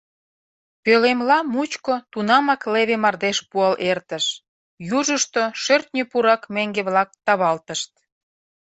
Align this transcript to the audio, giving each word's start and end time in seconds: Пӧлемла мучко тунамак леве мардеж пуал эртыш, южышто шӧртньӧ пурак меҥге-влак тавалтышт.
Пӧлемла 0.83 1.37
мучко 1.53 1.95
тунамак 2.11 2.61
леве 2.73 2.95
мардеж 3.03 3.37
пуал 3.49 3.75
эртыш, 3.89 4.25
южышто 4.97 5.43
шӧртньӧ 5.61 6.03
пурак 6.11 6.41
меҥге-влак 6.55 7.09
тавалтышт. 7.25 7.91